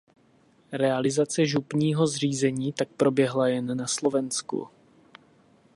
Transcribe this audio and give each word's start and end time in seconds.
Realizace 0.71 1.45
župního 1.45 2.07
zřízení 2.07 2.73
tak 2.73 2.89
proběhla 2.89 3.47
jen 3.47 3.77
na 3.77 3.87
Slovensku. 3.87 4.67